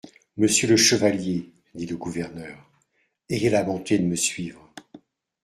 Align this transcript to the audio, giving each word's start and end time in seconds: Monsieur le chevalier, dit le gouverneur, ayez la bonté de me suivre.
Monsieur 0.35 0.67
le 0.67 0.77
chevalier, 0.77 1.51
dit 1.75 1.85
le 1.85 1.95
gouverneur, 1.95 2.57
ayez 3.29 3.51
la 3.51 3.61
bonté 3.61 3.99
de 3.99 4.03
me 4.05 4.15
suivre. 4.15 4.73